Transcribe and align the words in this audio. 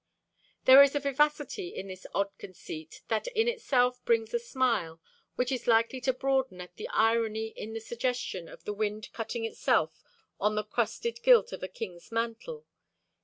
There 0.65 0.81
is 0.81 0.95
a 0.95 0.99
vivacity 0.99 1.67
in 1.75 1.87
this 1.87 2.07
odd 2.15 2.35
conceit 2.39 3.03
that 3.09 3.27
in 3.35 3.47
itself 3.47 4.03
brings 4.03 4.33
a 4.33 4.39
smile, 4.39 4.99
which 5.35 5.51
is 5.51 5.67
likely 5.67 6.01
to 6.01 6.11
broaden 6.11 6.59
at 6.59 6.75
the 6.75 6.87
irony 6.87 7.49
in 7.49 7.73
the 7.73 7.79
suggestion 7.81 8.49
of 8.49 8.63
the 8.63 8.73
wind 8.73 9.13
cutting 9.13 9.45
itself 9.45 10.01
on 10.39 10.55
the 10.55 10.63
crusted 10.63 11.21
gilt 11.21 11.51
of 11.53 11.61
a 11.61 11.67
king's 11.67 12.11
mantle. 12.11 12.65